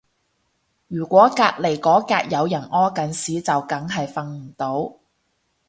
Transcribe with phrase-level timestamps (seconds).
[0.87, 4.95] 如果隔離嗰格有人屙緊屎就梗係瞓唔到